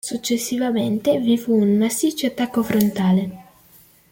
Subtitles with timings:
[0.03, 3.37] Successivamente vi fu un massiccio attacco frontale.